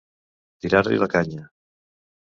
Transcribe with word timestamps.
Tirar-li 0.63 0.97
la 1.03 1.11
canya. 1.13 1.45